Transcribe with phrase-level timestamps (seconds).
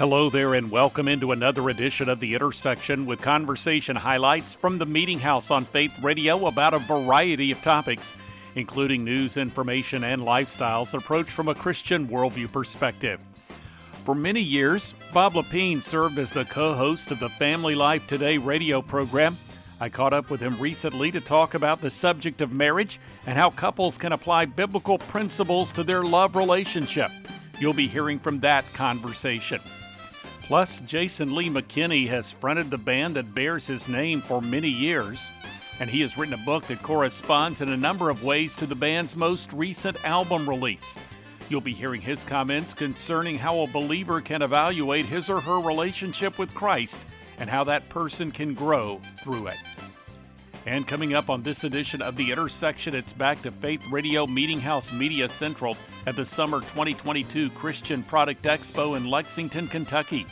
[0.00, 4.86] Hello there, and welcome into another edition of The Intersection with conversation highlights from the
[4.86, 8.14] Meeting House on Faith Radio about a variety of topics,
[8.54, 13.20] including news, information, and lifestyles approached from a Christian worldview perspective.
[14.06, 18.38] For many years, Bob Lepine served as the co host of the Family Life Today
[18.38, 19.36] radio program.
[19.80, 23.50] I caught up with him recently to talk about the subject of marriage and how
[23.50, 27.10] couples can apply biblical principles to their love relationship.
[27.58, 29.60] You'll be hearing from that conversation.
[30.50, 35.24] Plus, Jason Lee McKinney has fronted the band that bears his name for many years,
[35.78, 38.74] and he has written a book that corresponds in a number of ways to the
[38.74, 40.96] band's most recent album release.
[41.48, 46.36] You'll be hearing his comments concerning how a believer can evaluate his or her relationship
[46.36, 46.98] with Christ
[47.38, 49.58] and how that person can grow through it.
[50.66, 54.60] And coming up on this edition of The Intersection, it's back to Faith Radio Meeting
[54.60, 55.76] House Media Central
[56.08, 60.26] at the Summer 2022 Christian Product Expo in Lexington, Kentucky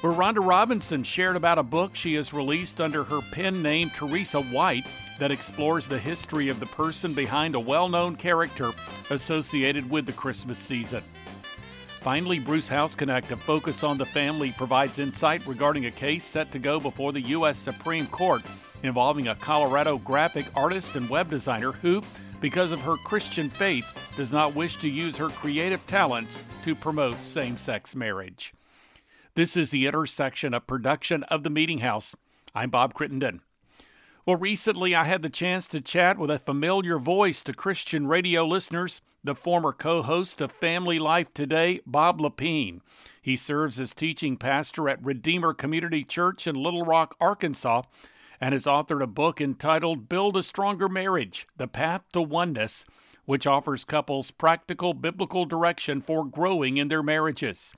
[0.00, 4.40] where Rhonda Robinson shared about a book she has released under her pen name Teresa
[4.40, 4.86] White
[5.18, 8.72] that explores the history of the person behind a well known character
[9.10, 11.02] associated with the Christmas season.
[12.00, 16.58] Finally, Bruce Hausknecht a focus on the family, provides insight regarding a case set to
[16.58, 17.58] go before the U.S.
[17.58, 18.42] Supreme Court
[18.82, 22.02] involving a Colorado graphic artist and web designer who,
[22.40, 27.22] because of her Christian faith, does not wish to use her creative talents to promote
[27.22, 28.54] same sex marriage.
[29.40, 32.14] This is the intersection of production of the Meeting House.
[32.54, 33.40] I'm Bob Crittenden.
[34.26, 38.44] Well, recently I had the chance to chat with a familiar voice to Christian radio
[38.44, 42.82] listeners, the former co host of Family Life Today, Bob Lepine.
[43.22, 47.84] He serves as teaching pastor at Redeemer Community Church in Little Rock, Arkansas,
[48.42, 52.84] and has authored a book entitled Build a Stronger Marriage The Path to Oneness,
[53.24, 57.72] which offers couples practical biblical direction for growing in their marriages.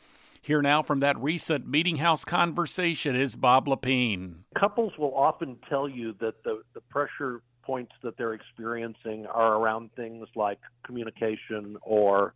[0.45, 4.39] Here now from that recent meeting house conversation is Bob Lepine.
[4.59, 9.91] Couples will often tell you that the, the pressure points that they're experiencing are around
[9.95, 12.35] things like communication or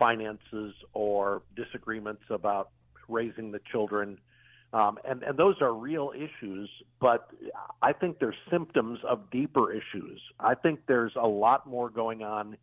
[0.00, 2.70] finances or disagreements about
[3.08, 4.18] raising the children.
[4.72, 6.68] Um, and, and those are real issues,
[7.00, 7.30] but
[7.82, 10.20] I think they're symptoms of deeper issues.
[10.40, 12.56] I think there's a lot more going on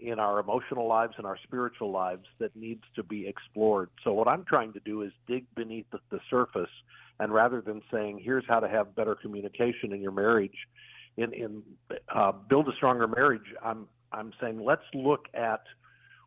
[0.00, 3.90] in our emotional lives and our spiritual lives that needs to be explored.
[4.04, 6.70] So what I'm trying to do is dig beneath the, the surface,
[7.18, 10.66] and rather than saying here's how to have better communication in your marriage,
[11.16, 11.62] in in
[12.14, 15.62] uh, build a stronger marriage, I'm I'm saying let's look at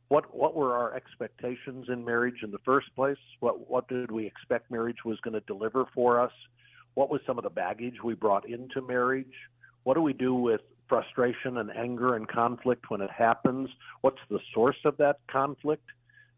[0.09, 3.17] what what were our expectations in marriage in the first place?
[3.39, 6.33] What what did we expect marriage was going to deliver for us?
[6.95, 9.33] What was some of the baggage we brought into marriage?
[9.83, 10.61] What do we do with
[10.91, 13.69] frustration and anger and conflict when it happens?
[14.01, 15.85] What's the source of that conflict?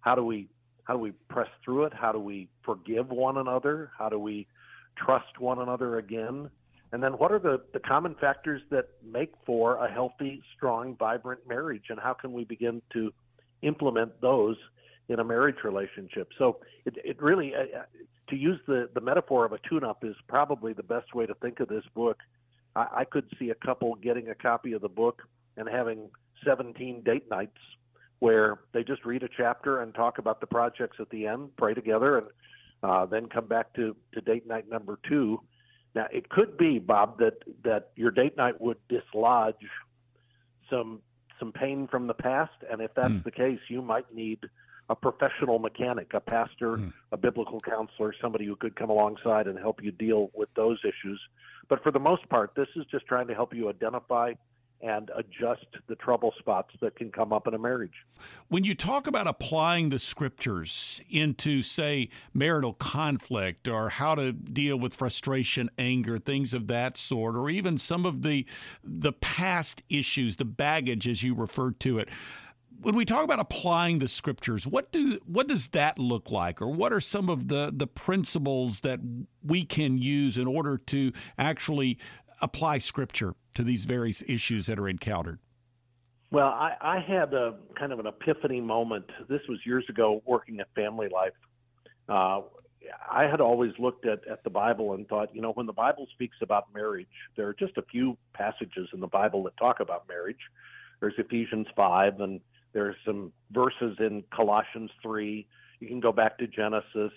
[0.02, 0.47] How do we
[0.84, 1.94] how do we press through it?
[1.94, 3.90] How do we forgive one another?
[3.97, 4.46] How do we
[4.96, 6.52] trust one another again?
[6.91, 11.47] And then what are the, the common factors that make for a healthy, strong, vibrant
[11.47, 11.85] marriage?
[11.90, 13.12] And how can we begin to
[13.64, 14.58] implement those
[15.09, 16.28] in a marriage relationship?
[16.38, 17.84] So it, it really, uh, uh
[18.30, 21.34] to use the, the metaphor of a tune up, is probably the best way to
[21.35, 22.18] think of this book
[22.75, 25.22] I, I could see a couple getting a copy of the book
[25.57, 26.09] and having
[26.45, 27.57] 17 date nights
[28.19, 31.73] where they just read a chapter and talk about the projects at the end, pray
[31.73, 32.28] together, and
[32.81, 35.39] uh, then come back to, to date night number two.
[35.95, 39.55] Now, it could be, Bob, that, that your date night would dislodge
[40.69, 41.01] some
[41.40, 43.23] some pain from the past, and if that's mm.
[43.23, 44.40] the case, you might need
[44.89, 46.94] a professional mechanic, a pastor, mm.
[47.11, 51.19] a biblical counselor, somebody who could come alongside and help you deal with those issues.
[51.69, 54.33] But for the most part, this is just trying to help you identify
[54.83, 57.93] and adjust the trouble spots that can come up in a marriage.
[58.49, 64.77] When you talk about applying the scriptures into, say, marital conflict or how to deal
[64.77, 68.45] with frustration, anger, things of that sort, or even some of the
[68.83, 72.09] the past issues, the baggage as you referred to it,
[72.83, 76.67] when we talk about applying the scriptures, what do what does that look like, or
[76.67, 78.99] what are some of the the principles that
[79.43, 81.97] we can use in order to actually
[82.41, 85.40] apply scripture to these various issues that are encountered?
[86.31, 89.05] Well, I, I had a kind of an epiphany moment.
[89.29, 91.34] This was years ago working at Family Life.
[92.09, 92.41] Uh,
[93.09, 96.08] I had always looked at, at the Bible and thought, you know, when the Bible
[96.11, 100.08] speaks about marriage, there are just a few passages in the Bible that talk about
[100.09, 100.40] marriage.
[100.99, 102.41] There's Ephesians 5 and
[102.73, 105.46] there's some verses in Colossians 3.
[105.79, 107.11] You can go back to Genesis,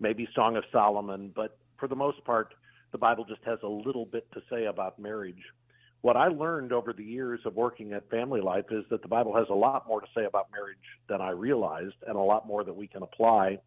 [0.00, 2.54] maybe Song of Solomon, but for the most part,
[2.92, 5.42] the Bible just has a little bit to say about marriage.
[6.02, 9.36] What I learned over the years of working at Family Life is that the Bible
[9.36, 10.78] has a lot more to say about marriage
[11.08, 13.58] than I realized, and a lot more that we can apply.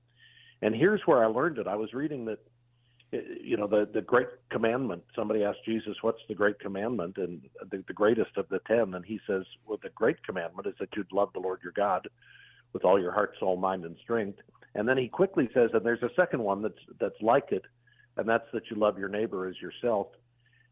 [0.61, 1.67] And here's where I learned it.
[1.67, 2.39] I was reading that,
[3.41, 5.03] you know, the, the great commandment.
[5.15, 7.17] Somebody asked Jesus, what's the great commandment?
[7.17, 8.93] And the, the greatest of the 10.
[8.93, 12.07] And he says, well, the great commandment is that you'd love the Lord your God
[12.73, 14.39] with all your heart, soul, mind, and strength.
[14.75, 17.63] And then he quickly says, and there's a second one that's, that's like it,
[18.17, 20.07] and that's that you love your neighbor as yourself.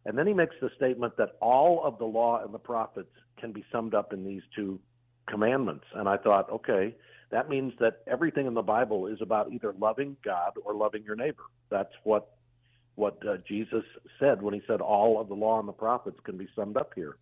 [0.06, 3.52] And then he makes the statement that all of the law and the prophets can
[3.52, 4.80] be summed up in these two
[5.30, 5.86] commandments.
[5.94, 6.96] And I thought, okay,
[7.32, 11.16] that means that everything in the Bible is about either loving God or loving your
[11.16, 11.44] neighbor.
[11.70, 12.30] That's what
[12.96, 13.84] what uh, Jesus
[14.20, 16.92] said when he said all of the law and the prophets can be summed up
[16.94, 17.16] here.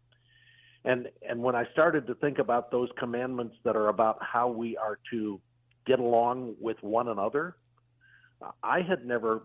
[0.83, 4.77] And and when I started to think about those commandments that are about how we
[4.77, 5.39] are to
[5.85, 7.55] get along with one another,
[8.63, 9.43] I had never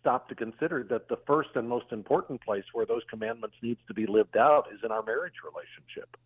[0.00, 3.94] stopped to consider that the first and most important place where those commandments needs to
[3.94, 6.16] be lived out is in our marriage relationship.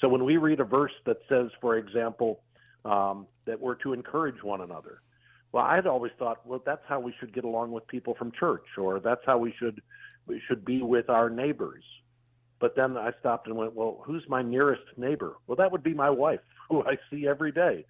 [0.00, 2.40] So when we read a verse that says, for example,
[2.84, 5.00] um, that we're to encourage one another,
[5.52, 8.66] well, I'd always thought, well, that's how we should get along with people from church,
[8.78, 9.80] or that's how we should
[10.26, 11.82] we should be with our neighbors.
[12.60, 15.36] But then I stopped and went, well, who's my nearest neighbor?
[15.46, 17.84] Well, that would be my wife, who I see every day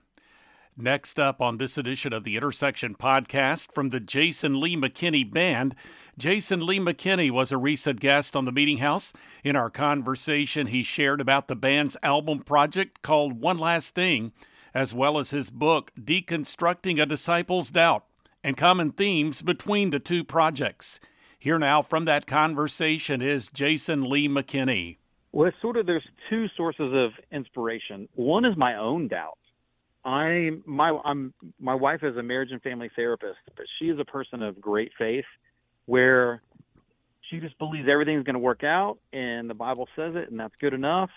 [0.76, 5.74] Next up on this edition of the Intersection podcast from the Jason Lee McKinney Band,
[6.20, 9.12] Jason Lee McKinney was a recent guest on the Meeting House.
[9.42, 14.32] In our conversation, he shared about the band's album project called One Last Thing,
[14.74, 18.04] as well as his book, Deconstructing a Disciple's Doubt,
[18.42, 21.00] and common themes between the two projects.
[21.38, 24.98] Here now from that conversation is Jason Lee McKinney.
[25.32, 28.08] Well, sort of there's two sources of inspiration.
[28.14, 29.38] One is my own doubt
[30.04, 34.04] I my I'm my wife is a marriage and family therapist, but she is a
[34.04, 35.26] person of great faith
[35.86, 36.42] where
[37.28, 40.54] she just believes everything's going to work out and the Bible says it and that's
[40.60, 41.10] good enough.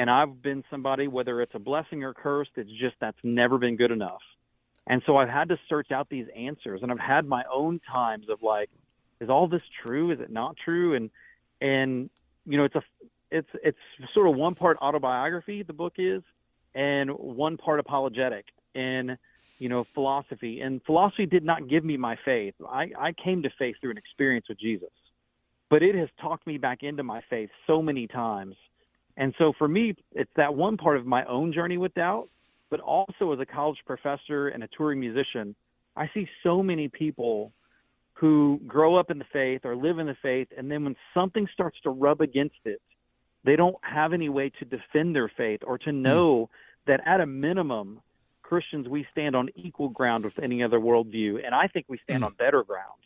[0.00, 3.76] And I've been somebody whether it's a blessing or cursed, it's just that's never been
[3.76, 4.22] good enough.
[4.86, 8.30] And so I've had to search out these answers and I've had my own times
[8.30, 8.70] of like
[9.20, 10.10] is all this true?
[10.10, 10.94] Is it not true?
[10.94, 11.10] And
[11.60, 12.08] and
[12.46, 12.82] you know, it's a
[13.30, 13.76] it's it's
[14.14, 16.22] sort of one part autobiography the book is
[16.74, 19.18] and one part apologetic and,
[19.58, 23.50] you know philosophy and philosophy did not give me my faith I, I came to
[23.58, 24.88] faith through an experience with jesus
[25.68, 28.56] but it has talked me back into my faith so many times
[29.16, 32.28] and so for me it's that one part of my own journey with doubt
[32.70, 35.54] but also as a college professor and a touring musician
[35.96, 37.52] i see so many people
[38.14, 41.46] who grow up in the faith or live in the faith and then when something
[41.52, 42.80] starts to rub against it
[43.44, 46.02] they don't have any way to defend their faith or to hmm.
[46.02, 46.86] know mm.
[46.86, 48.00] that at a minimum,
[48.42, 51.44] Christians, we stand on equal ground with any other worldview.
[51.44, 52.26] And I think we stand mm.
[52.26, 53.00] on better ground.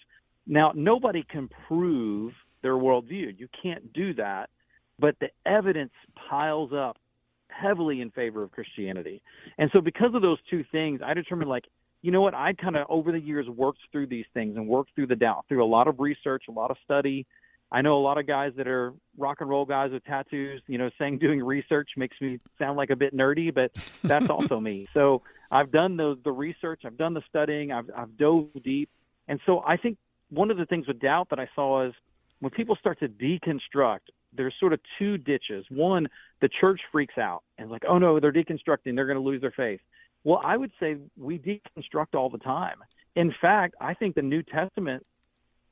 [0.46, 3.38] Now, nobody can prove their worldview.
[3.38, 4.50] You can't do that.
[4.98, 5.92] But the evidence
[6.28, 6.96] piles up
[7.48, 9.22] heavily in favor of Christianity.
[9.58, 11.64] And so, because of those two things, I determined, like,
[12.02, 12.34] you know what?
[12.34, 15.46] I kind of, over the years, worked through these things and worked through the doubt,
[15.48, 17.26] through a lot of research, a lot of study,
[17.74, 20.78] I know a lot of guys that are rock and roll guys with tattoos, you
[20.78, 23.72] know, saying doing research makes me sound like a bit nerdy, but
[24.02, 24.88] that's also me.
[24.94, 28.88] So I've done the the research, I've done the studying, I've I've dove deep.
[29.26, 29.98] And so I think
[30.30, 31.94] one of the things with doubt that I saw is
[32.38, 35.64] when people start to deconstruct, there's sort of two ditches.
[35.68, 36.08] One,
[36.40, 39.52] the church freaks out and like, oh no, they're deconstructing, they're going to lose their
[39.52, 39.80] faith.
[40.24, 42.78] Well, I would say we deconstruct all the time.
[43.14, 45.04] In fact, I think the New Testament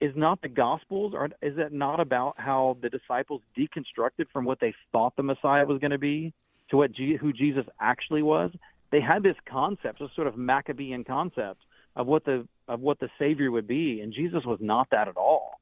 [0.01, 4.59] is not the Gospels, or is it not about how the disciples deconstructed from what
[4.61, 6.33] they thought the Messiah was going to be
[6.71, 8.51] to what G- who Jesus actually was?
[8.91, 11.61] They had this concept, this sort of Maccabean concept
[11.97, 15.17] of what the of what the Savior would be, and Jesus was not that at
[15.17, 15.61] all.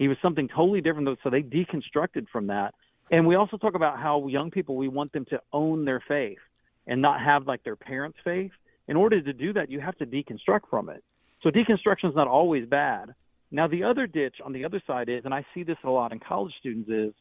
[0.00, 1.18] He was something totally different.
[1.22, 2.74] So they deconstructed from that.
[3.12, 6.38] And we also talk about how young people we want them to own their faith
[6.86, 8.50] and not have like their parents' faith.
[8.88, 11.04] In order to do that, you have to deconstruct from it.
[11.42, 13.14] So deconstruction is not always bad
[13.50, 16.12] Now, the other ditch on the other side is, and I see this a lot
[16.12, 17.12] in college students, is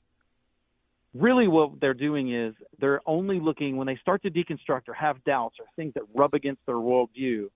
[1.14, 5.24] really what they're doing is they're only looking when they start to deconstruct or have
[5.24, 7.50] doubts or things that rub against their worldview.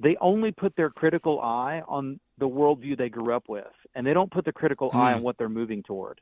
[0.00, 4.14] They only put their critical eye on the worldview they grew up with, and they
[4.14, 5.24] don't put the critical eye on hmm.
[5.24, 6.20] what they're moving toward.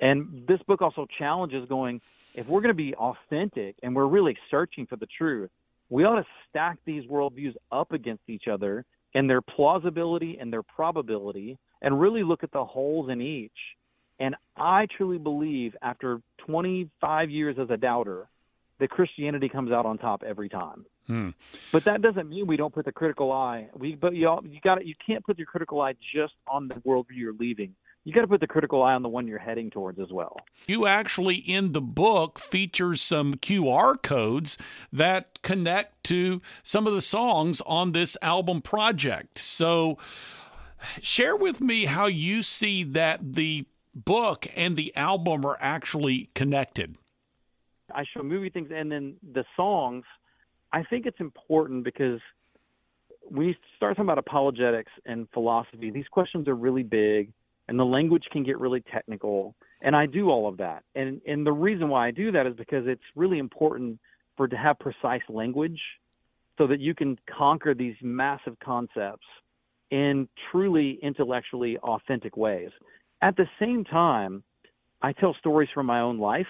[0.00, 2.00] And this book also challenges going,
[2.34, 5.50] if we're going to be authentic and we're really searching for the truth,
[5.90, 10.62] we ought to stack these worldviews up against each other and their plausibility and their
[10.62, 13.50] probability and really look at the holes in each.
[14.18, 18.28] And I truly believe after 25 years as a doubter,
[18.78, 20.84] that Christianity comes out on top every time.
[21.06, 21.30] Hmm.
[21.72, 23.68] But that doesn't mean we don't put the critical eye.
[23.76, 27.16] We, but you, you got you can't put your critical eye just on the worldview
[27.16, 27.74] you're leaving
[28.04, 30.36] you got to put the critical eye on the one you're heading towards as well.
[30.66, 34.58] You actually, in the book, feature some QR codes
[34.92, 39.38] that connect to some of the songs on this album project.
[39.38, 39.98] So,
[41.00, 46.96] share with me how you see that the book and the album are actually connected.
[47.94, 50.04] I show movie things and then the songs.
[50.72, 52.20] I think it's important because
[53.22, 57.32] when you start talking about apologetics and philosophy, these questions are really big
[57.68, 59.54] and the language can get really technical.
[59.80, 60.84] And I do all of that.
[60.94, 63.98] And and the reason why I do that is because it's really important
[64.36, 65.80] for to have precise language
[66.58, 69.26] so that you can conquer these massive concepts
[69.90, 72.70] in truly intellectually authentic ways.
[73.20, 74.42] At the same time,
[75.02, 76.46] I tell stories from my own life.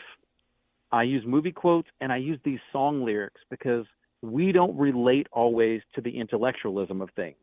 [0.92, 3.86] I use movie quotes and I use these song lyrics because
[4.20, 7.36] we don't relate always to the intellectualism of things.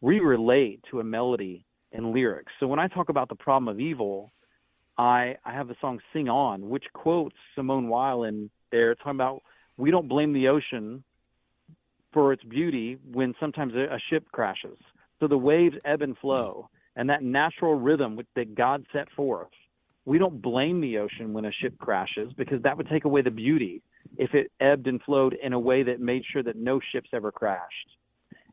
[0.00, 2.52] We relate to a melody and lyrics.
[2.58, 4.32] So when I talk about the problem of evil,
[4.98, 9.42] I I have the song "Sing On," which quotes Simone Weil in there, talking about
[9.76, 11.02] we don't blame the ocean
[12.12, 14.78] for its beauty when sometimes a, a ship crashes.
[15.18, 19.48] So the waves ebb and flow, and that natural rhythm that God set forth.
[20.04, 23.30] We don't blame the ocean when a ship crashes because that would take away the
[23.30, 23.82] beauty
[24.18, 27.30] if it ebbed and flowed in a way that made sure that no ships ever
[27.30, 27.96] crashed.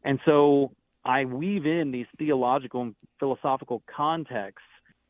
[0.04, 0.72] And so
[1.04, 4.68] I weave in these theological and philosophical contexts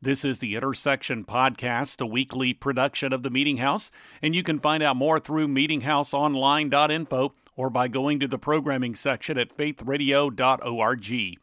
[0.03, 4.59] This is the Intersection Podcast, a weekly production of the Meeting House, and you can
[4.59, 11.37] find out more through meetinghouseonline.info or by going to the programming section at faithradio.org.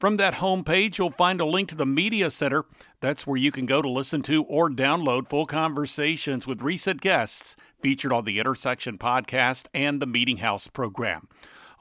[0.00, 2.64] From that homepage, you'll find a link to the Media Center.
[2.98, 7.54] That's where you can go to listen to or download full conversations with recent guests
[7.80, 11.28] featured on the Intersection podcast and the Meeting House program.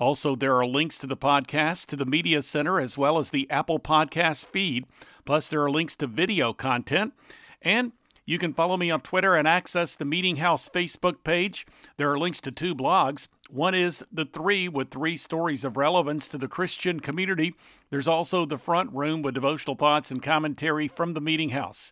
[0.01, 3.48] Also, there are links to the podcast, to the Media Center, as well as the
[3.51, 4.88] Apple Podcast feed.
[5.25, 7.13] Plus, there are links to video content.
[7.62, 7.91] And
[8.25, 11.67] you can follow me on Twitter and access the Meeting House Facebook page.
[11.98, 13.27] There are links to two blogs.
[13.51, 17.53] One is The Three with three stories of relevance to the Christian community.
[17.91, 21.91] There's also The Front Room with devotional thoughts and commentary from the Meeting House.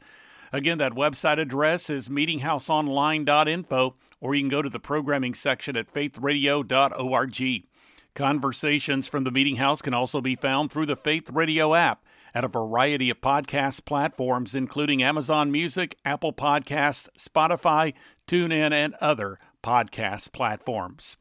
[0.52, 5.94] Again, that website address is meetinghouseonline.info, or you can go to the programming section at
[5.94, 7.69] faithradio.org.
[8.20, 12.04] Conversations from the Meeting House can also be found through the Faith Radio app
[12.36, 17.94] at a variety of podcast platforms, including Amazon Music, Apple Podcasts, Spotify,
[18.28, 21.16] TuneIn, and other podcast platforms.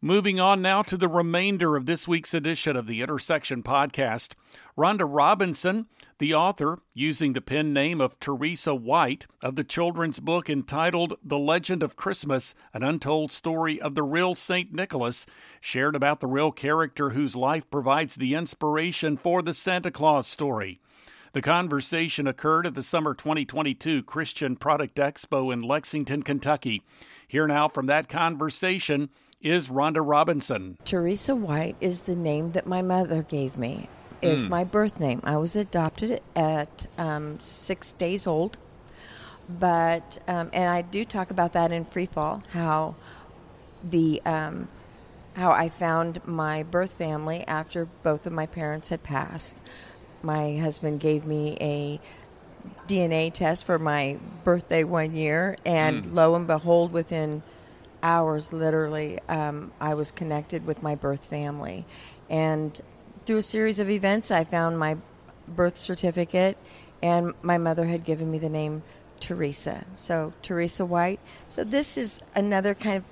[0.00, 4.34] Moving on now to the remainder of this week's edition of the Intersection Podcast.
[4.76, 5.86] Rhonda Robinson,
[6.18, 11.38] the author, using the pen name of Teresa White, of the children's book entitled The
[11.38, 14.72] Legend of Christmas An Untold Story of the Real St.
[14.72, 15.26] Nicholas,
[15.60, 20.80] shared about the real character whose life provides the inspiration for the Santa Claus story.
[21.34, 26.82] The conversation occurred at the summer 2022 Christian Product Expo in Lexington, Kentucky.
[27.28, 30.78] Here now from that conversation is Rhonda Robinson.
[30.84, 33.88] Teresa White is the name that my mother gave me.
[34.24, 34.50] Is mm.
[34.50, 35.20] my birth name.
[35.24, 38.58] I was adopted at um, six days old,
[39.48, 42.96] but um, and I do talk about that in Free Fall how
[43.82, 44.68] the um,
[45.34, 49.60] how I found my birth family after both of my parents had passed.
[50.22, 52.00] My husband gave me a
[52.86, 56.14] DNA test for my birthday one year, and mm.
[56.14, 57.42] lo and behold, within
[58.02, 61.86] hours, literally, um, I was connected with my birth family.
[62.30, 62.80] And
[63.24, 64.96] through a series of events, I found my
[65.48, 66.56] birth certificate,
[67.02, 68.82] and my mother had given me the name
[69.20, 69.84] Teresa.
[69.94, 71.20] So, Teresa White.
[71.48, 73.04] So, this is another kind of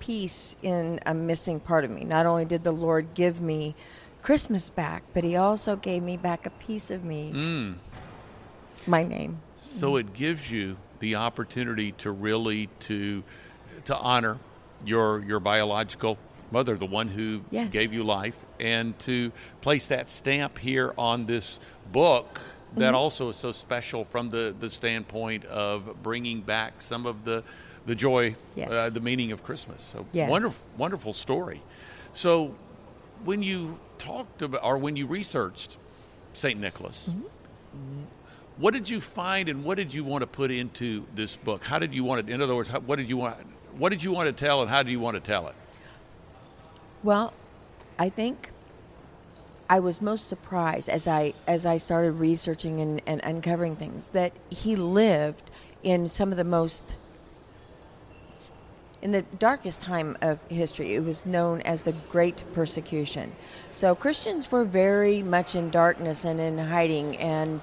[0.00, 2.04] piece in a missing part of me.
[2.04, 3.74] Not only did the Lord give me
[4.22, 7.32] Christmas back, but he also gave me back a piece of me.
[7.34, 7.76] Mm.
[8.86, 9.40] My name.
[9.56, 13.22] So it gives you the opportunity to really to
[13.84, 14.38] to honor
[14.84, 16.18] your your biological
[16.50, 17.70] mother, the one who Yes.
[17.70, 21.60] gave you life, and to place that stamp here on this
[21.92, 22.40] book
[22.74, 22.94] that Mm-hmm.
[22.94, 27.42] also is so special from the the standpoint of bringing back some of the
[27.86, 28.72] the joy, Yes.
[28.72, 29.80] uh, the meaning of Christmas.
[29.82, 30.28] So Yes.
[30.28, 31.62] wonderful, wonderful story.
[32.12, 32.54] So
[33.24, 35.78] when you talked about or when you researched
[36.32, 37.14] Saint Nicholas.
[37.14, 38.02] Mm-hmm.
[38.58, 41.62] What did you find, and what did you want to put into this book?
[41.62, 42.32] How did you want it?
[42.32, 43.36] In other words, how, what did you want?
[43.76, 45.54] What did you want to tell, and how do you want to tell it?
[47.02, 47.32] Well,
[47.98, 48.50] I think
[49.68, 54.32] I was most surprised as I as I started researching and, and uncovering things that
[54.50, 55.50] he lived
[55.82, 56.96] in some of the most
[59.02, 60.94] in the darkest time of history.
[60.94, 63.32] It was known as the Great Persecution.
[63.70, 67.60] So Christians were very much in darkness and in hiding and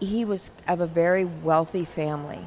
[0.00, 2.46] he was of a very wealthy family,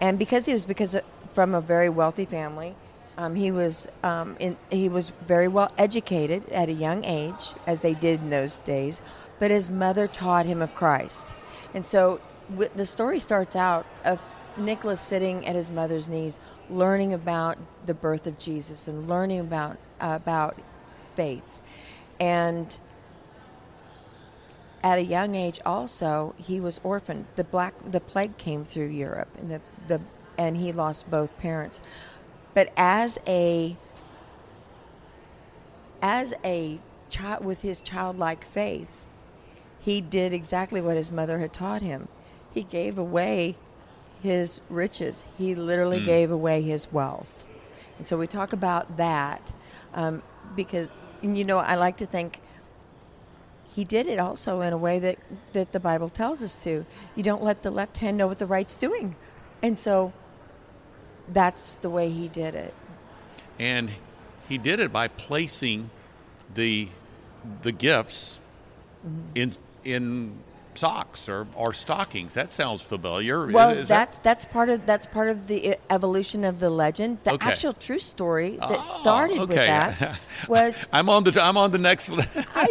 [0.00, 2.74] and because he was because of, from a very wealthy family,
[3.18, 7.80] um, he was um, in, he was very well educated at a young age, as
[7.80, 9.02] they did in those days.
[9.40, 11.26] But his mother taught him of Christ,
[11.74, 14.20] and so w- the story starts out of
[14.56, 16.38] Nicholas sitting at his mother's knees,
[16.70, 20.56] learning about the birth of Jesus and learning about about
[21.16, 21.60] faith,
[22.20, 22.78] and
[24.84, 27.26] at a young age also he was orphaned.
[27.34, 30.00] The black the plague came through europe and the, the
[30.38, 31.80] and he lost both parents
[32.54, 33.76] but as a
[36.00, 36.78] as a
[37.08, 38.90] child with his childlike faith
[39.80, 42.08] he did exactly what his mother had taught him
[42.52, 43.56] he gave away
[44.22, 47.44] his riches he literally gave away his wealth
[47.96, 49.54] and so we talk about that
[49.94, 50.22] um,
[50.54, 50.90] because
[51.22, 52.40] and you know i like to think
[53.78, 55.18] he did it also in a way that,
[55.52, 56.84] that the Bible tells us to.
[57.14, 59.14] You don't let the left hand know what the right's doing.
[59.62, 60.12] And so
[61.32, 62.74] that's the way he did it.
[63.58, 63.90] And
[64.48, 65.90] he did it by placing
[66.54, 66.88] the
[67.62, 68.40] the gifts
[69.06, 69.20] Mm-hmm.
[69.34, 69.52] in
[69.84, 70.32] in
[70.82, 72.34] socks or, or stockings.
[72.34, 73.46] That sounds familiar.
[73.48, 77.18] Well, Is that- that's that's part of that's part of the evolution of the legend.
[77.24, 77.48] The Okay.
[77.50, 81.78] actual true story that Oh, started with that was I'm on the I'm on the
[81.78, 82.10] next.
[82.10, 82.14] I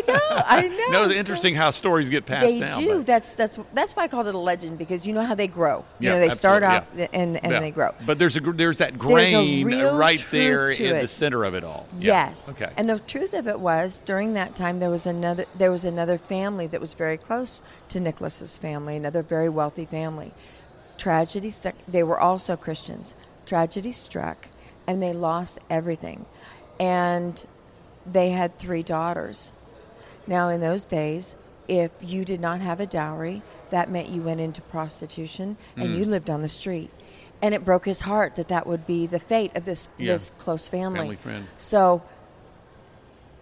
[0.08, 0.88] know, I know.
[0.92, 2.80] no, it's So- interesting how stories get passed they down.
[2.82, 2.98] do.
[2.98, 5.48] but- That's that's that's why I called it a legend because you know how they
[5.48, 5.84] grow.
[6.00, 7.60] You Yeah, know, they start off absolutely, and and Yeah.
[7.60, 7.94] they grow.
[8.06, 11.02] But there's a there's that grain real right there in it.
[11.02, 11.88] the center of it all.
[12.00, 12.28] Yeah.
[12.28, 12.50] Yes.
[12.50, 12.72] Okay.
[12.78, 16.18] And the truth of it was, during that time, there was another there was another
[16.18, 20.34] family that was very close to Nicholas's family, another very wealthy family.
[20.98, 21.76] Tragedy struck.
[21.88, 23.16] They were also Christians.
[23.46, 24.48] Tragedy struck,
[24.86, 26.26] and they lost everything,
[26.80, 27.46] and
[28.06, 29.52] they had three daughters.
[30.26, 31.36] Now, in those days,
[31.68, 35.98] if you did not have a dowry, that meant you went into prostitution and Mm.
[35.98, 36.90] you lived on the street.
[37.42, 40.14] And it broke his heart that that would be the fate of this Yeah.
[40.14, 41.00] this close family.
[41.00, 41.48] Family friend.
[41.58, 42.02] So,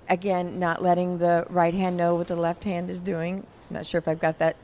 [0.10, 3.46] again, not letting the right hand know what the left hand is doing.
[3.70, 4.56] I'm not sure if I've got that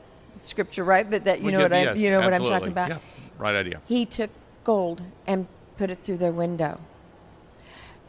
[0.42, 2.44] scripture right, but that you We know get- what I yes, you know what I'm
[2.44, 2.88] talking about.
[2.88, 2.98] Yeah.
[3.38, 3.80] Right idea.
[3.86, 4.30] He took
[4.64, 6.80] gold and put it through their window,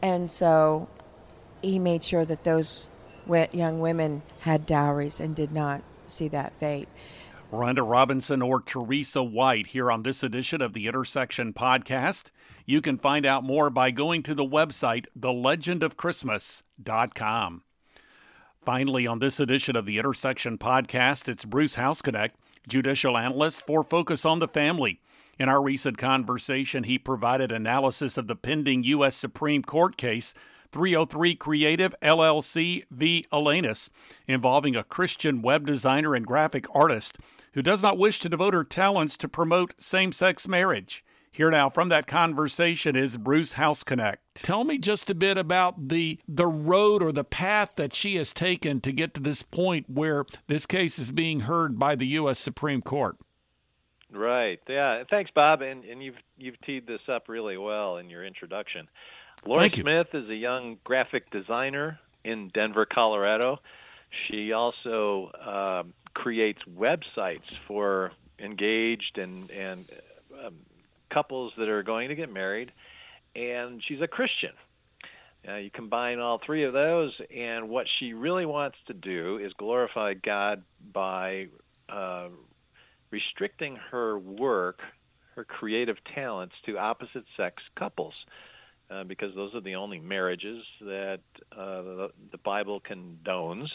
[0.02, 0.88] and so
[1.62, 2.90] he made sure that those
[3.52, 6.88] young women had dowries and did not see that fate.
[7.52, 12.30] Rhonda Robinson or Teresa White here on this edition of the Intersection Podcast.
[12.66, 17.62] You can find out more by going to the website thelegendofchristmas.com.
[18.64, 22.30] Finally, on this edition of the Intersection Podcast, it's Bruce Hausknecht,
[22.66, 25.02] judicial analyst for Focus on the Family.
[25.38, 29.16] In our recent conversation, he provided analysis of the pending U.S.
[29.16, 30.32] Supreme Court case
[30.72, 33.26] 303 Creative LLC v.
[33.30, 33.90] Elenis,
[34.26, 37.18] involving a Christian web designer and graphic artist
[37.52, 41.04] who does not wish to devote her talents to promote same sex marriage.
[41.34, 44.18] Here now from that conversation is Bruce Hausknecht.
[44.34, 48.32] Tell me just a bit about the the road or the path that she has
[48.32, 52.38] taken to get to this point where this case is being heard by the US
[52.38, 53.16] Supreme Court.
[54.12, 54.60] Right.
[54.68, 55.02] Yeah.
[55.10, 55.60] Thanks, Bob.
[55.60, 58.86] And and you've you've teed this up really well in your introduction.
[59.44, 59.82] Laura Thank you.
[59.82, 63.58] Smith is a young graphic designer in Denver, Colorado.
[64.28, 69.90] She also um, creates websites for engaged and and
[70.46, 70.54] um,
[71.10, 72.72] couples that are going to get married,
[73.34, 74.52] and she's a Christian.
[75.46, 79.52] Uh, you combine all three of those, and what she really wants to do is
[79.54, 80.62] glorify God
[80.92, 81.48] by
[81.88, 82.28] uh,
[83.10, 84.80] restricting her work,
[85.34, 88.14] her creative talents, to opposite sex couples.
[88.90, 91.20] uh, because those are the only marriages that
[91.52, 93.68] uh, the, the Bible condones,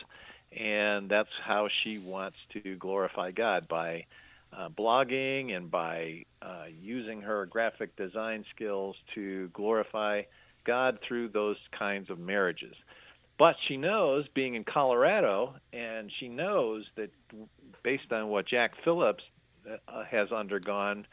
[0.58, 4.06] and that's how she wants to glorify God by
[4.58, 10.22] uh, blogging and by uh, using her graphic design skills to glorify
[10.66, 12.76] God through those kinds of marriages.
[13.38, 17.10] But she knows, being in Colorado, and she knows that
[17.84, 19.24] based on what Jack Phillips
[19.66, 21.08] uh, has undergone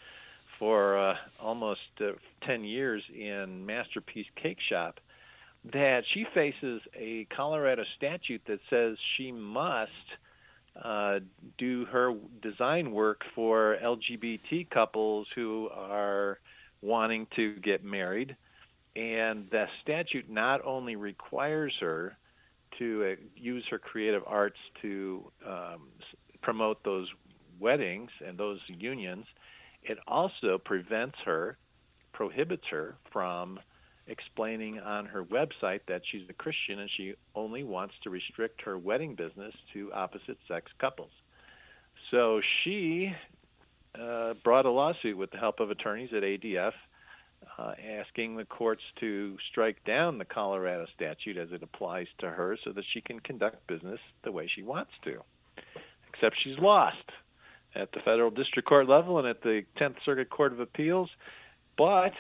[0.59, 2.13] for uh, almost uh,
[2.45, 4.99] 10 years in Masterpiece Cake Shop,
[5.73, 9.91] that she faces a Colorado statute that says she must
[10.83, 11.21] uh,
[11.59, 16.39] do her design work for LGBT couples who are
[16.83, 18.37] wanting to get married.
[18.95, 22.17] And the statute not only requires her
[22.79, 25.89] to uh, use her creative arts to um,
[26.43, 27.09] promote those
[27.59, 29.27] weddings and those unions,
[29.83, 31.59] it also prevents her,
[32.13, 33.61] prohibits her from
[34.09, 38.79] explaining on her website that she's a Christian and she only wants to restrict her
[38.79, 41.11] wedding business to opposite sex couples.
[42.11, 43.13] So she
[44.01, 46.73] uh, brought a lawsuit with the help of attorneys at ADF
[47.59, 52.57] uh, asking the courts to strike down the Colorado statute as it applies to her
[52.65, 55.21] so that she can conduct business the way she wants to.
[56.13, 57.11] Except she's lost
[57.75, 61.11] at the federal district court level and at the 10th Circuit Court of Appeals.
[61.77, 62.13] But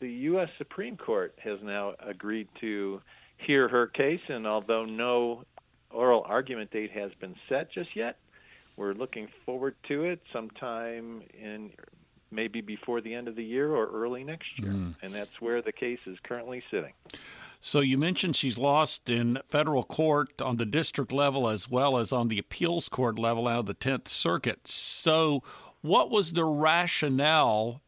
[0.00, 0.48] the U.S.
[0.58, 3.00] Supreme Court has now agreed to
[3.36, 5.44] hear her case, and although no
[5.90, 8.16] oral argument date has been set just yet,
[8.76, 11.70] we're looking forward to it sometime in
[12.30, 14.70] maybe before the end of the year or early next year.
[14.70, 14.94] Mm.
[15.02, 16.92] And that's where the case is currently sitting.
[17.60, 22.12] So you mentioned she's lost in federal court on the district level as well as
[22.12, 24.66] on the appeals court level out of the 10th Circuit.
[24.66, 25.42] So
[25.82, 27.82] what was the rationale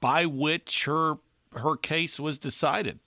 [0.00, 1.16] by which her
[1.52, 2.98] her case was decided?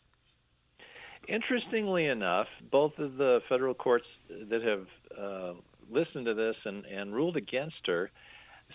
[1.28, 5.54] Interestingly enough, both of the federal courts that have uh,
[5.90, 8.12] listened to this and, and ruled against her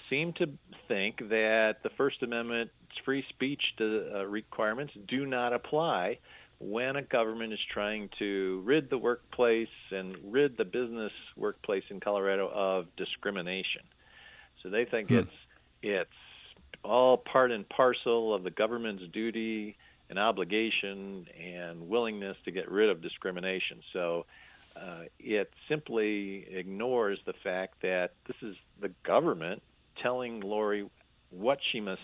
[0.08, 0.48] seem to
[0.88, 2.70] think that the First Amendment
[3.04, 6.18] free speech to, uh, requirements do not apply
[6.58, 12.00] when a government is trying to rid the workplace and rid the business workplace in
[12.00, 13.82] Colorado of discrimination.
[14.62, 15.16] So they think hmm.
[15.16, 15.30] it's
[15.82, 16.10] it's
[16.84, 19.76] all part and parcel of the government's duty
[20.08, 23.80] and obligation and willingness to get rid of discrimination.
[23.92, 24.26] So
[24.76, 29.62] uh, it simply ignores the fact that this is the government
[30.02, 30.88] telling Lorie
[31.30, 32.00] what she must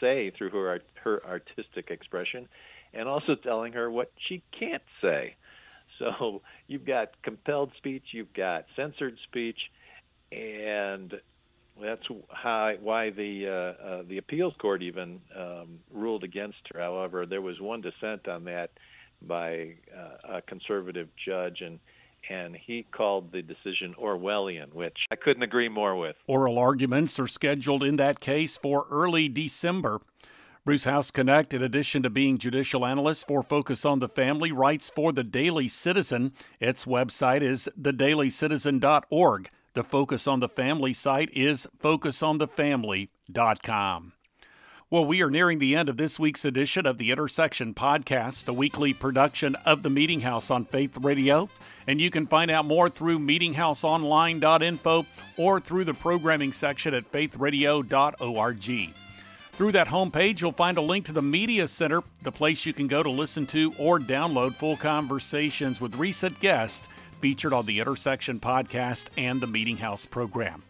[0.00, 2.48] say through her her artistic expression,
[2.92, 5.36] and also telling her what she can't say.
[5.98, 9.58] So you've got compelled speech, you've got censored speech,
[10.32, 11.14] and
[11.80, 16.80] that's how why the uh, uh, the appeals court even um, ruled against her.
[16.80, 18.70] However, there was one dissent on that
[19.22, 21.80] by uh, a conservative judge, and
[22.30, 26.16] and he called the decision Orwellian, which I couldn't agree more with.
[26.26, 30.00] Oral arguments are scheduled in that case for early December.
[30.64, 35.12] Bruce Hausknecht, in addition to being judicial analyst for Focus on the Family, writes for
[35.12, 36.32] the Daily Citizen.
[36.58, 39.50] Its website is thedailycitizen.org.
[39.74, 44.12] The Focus on the Family site is focusonthefamily.com.
[44.88, 48.52] Well, we are nearing the end of this week's edition of the Intersection Podcast, a
[48.52, 51.48] weekly production of the Meeting House on Faith Radio.
[51.88, 55.06] And you can find out more through meetinghouseonline.info
[55.36, 58.94] or through the programming section at faithradio.org.
[59.54, 62.86] Through that homepage, you'll find a link to the Media Center, the place you can
[62.86, 66.86] go to listen to or download full conversations with recent guests
[67.24, 70.62] featured on the Intersection Podcast and the Meeting House program.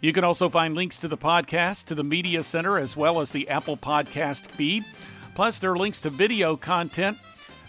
[0.00, 3.30] You can also find links to the podcast, to the Media Center, as well as
[3.30, 4.86] the Apple Podcast feed.
[5.34, 7.18] Plus, there are links to video content.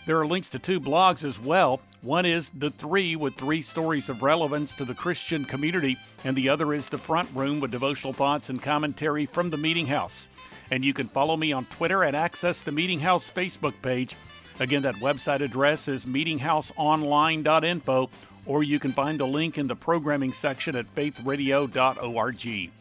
[0.06, 1.82] There are links to two blogs as well.
[2.02, 6.47] One is The Three, with three stories of relevance to the Christian community, and the
[6.47, 10.30] other is The Front Room, with devotional thoughts and commentary from the Meeting House.
[10.71, 14.15] And you can follow me on Twitter and access the Meeting House Facebook page.
[14.62, 18.10] Again, that website address is meetinghouseonline.info
[18.49, 22.71] or you can find the link in the programming section at faithradio.org.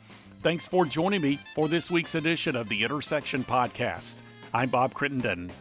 [0.40, 4.14] Thanks for joining me for this week's edition of the Intersection Podcast.
[4.54, 5.52] I'm Bob Crittenden.